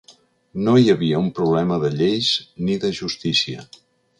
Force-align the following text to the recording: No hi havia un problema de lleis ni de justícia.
No 0.67 0.73
hi 0.83 0.87
havia 0.93 1.19
un 1.25 1.27
problema 1.41 1.79
de 1.83 1.91
lleis 1.99 2.33
ni 2.67 2.79
de 2.87 2.95
justícia. 3.03 3.69